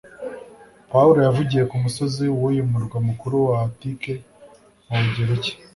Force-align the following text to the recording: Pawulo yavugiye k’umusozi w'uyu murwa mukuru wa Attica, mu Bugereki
Pawulo 0.91 1.19
yavugiye 1.27 1.63
k’umusozi 1.69 2.23
w'uyu 2.39 2.63
murwa 2.71 2.97
mukuru 3.07 3.35
wa 3.47 3.57
Attica, 3.67 4.13
mu 4.87 4.97
Bugereki 5.03 5.51